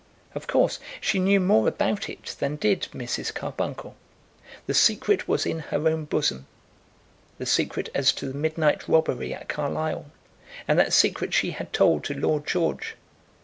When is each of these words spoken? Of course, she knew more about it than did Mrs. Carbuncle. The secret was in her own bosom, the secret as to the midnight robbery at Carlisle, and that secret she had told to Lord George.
Of 0.33 0.47
course, 0.47 0.79
she 0.99 1.19
knew 1.19 1.39
more 1.39 1.67
about 1.67 2.09
it 2.09 2.35
than 2.39 2.55
did 2.55 2.87
Mrs. 2.91 3.31
Carbuncle. 3.31 3.95
The 4.65 4.73
secret 4.73 5.27
was 5.27 5.45
in 5.45 5.59
her 5.59 5.87
own 5.87 6.05
bosom, 6.05 6.47
the 7.37 7.45
secret 7.45 7.87
as 7.93 8.11
to 8.13 8.25
the 8.27 8.33
midnight 8.33 8.87
robbery 8.87 9.31
at 9.31 9.47
Carlisle, 9.47 10.07
and 10.67 10.79
that 10.79 10.91
secret 10.91 11.35
she 11.35 11.51
had 11.51 11.71
told 11.71 12.03
to 12.05 12.15
Lord 12.15 12.47
George. 12.47 12.95